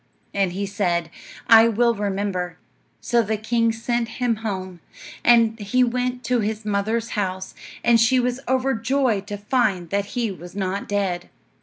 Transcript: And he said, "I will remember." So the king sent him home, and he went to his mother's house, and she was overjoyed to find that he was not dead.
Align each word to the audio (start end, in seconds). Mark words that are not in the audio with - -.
And 0.33 0.53
he 0.53 0.65
said, 0.65 1.11
"I 1.45 1.67
will 1.67 1.93
remember." 1.93 2.57
So 3.01 3.21
the 3.21 3.37
king 3.37 3.71
sent 3.71 4.07
him 4.17 4.37
home, 4.37 4.79
and 5.23 5.59
he 5.59 5.83
went 5.83 6.23
to 6.23 6.39
his 6.39 6.65
mother's 6.65 7.09
house, 7.09 7.53
and 7.83 7.99
she 7.99 8.19
was 8.19 8.39
overjoyed 8.47 9.27
to 9.27 9.37
find 9.37 9.91
that 9.91 10.05
he 10.17 10.31
was 10.31 10.55
not 10.55 10.89
dead. 10.89 11.29